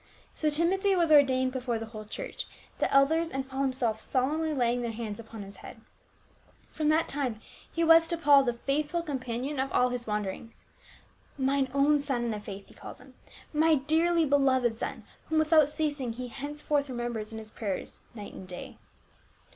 So 0.33 0.49
Timothy 0.49 0.95
was 0.95 1.11
ordained 1.11 1.51
before 1.51 1.77
the 1.77 1.85
whole 1.85 2.05
church 2.05 2.47
;* 2.05 2.47
the 2.79 2.91
elders 2.91 3.29
and 3.29 3.47
Paul 3.47 3.61
himself 3.61 4.01
solemnly 4.01 4.51
laying 4.51 4.81
their 4.81 4.89
hands 4.93 5.19
upon 5.19 5.43
his 5.43 5.57
head. 5.57 5.79
From 6.71 6.89
that 6.89 7.07
time 7.07 7.39
he 7.71 7.83
was 7.83 8.07
to 8.07 8.17
Paul 8.17 8.41
the 8.43 8.53
faithful 8.53 9.03
companion 9.03 9.59
of 9.59 9.71
all 9.71 9.89
his 9.89 10.07
wanderings." 10.07 10.65
Mine 11.37 11.69
own 11.71 11.99
son 11.99 12.23
in 12.23 12.31
the 12.31 12.39
faith," 12.39 12.65
he 12.65 12.73
calls 12.73 12.99
him." 12.99 13.13
My 13.63 13.75
dearly 13.75 14.25
beloved 14.25 14.75
son," 14.75 15.03
whom 15.29 15.37
without 15.37 15.69
ceasing 15.69 16.13
he 16.13 16.29
henceforth 16.29 16.89
remembers 16.89 17.31
in 17.31 17.37
his 17.37 17.51
prayers 17.51 17.99
night 18.15 18.33
and 18.33 18.47
day. 18.47 18.79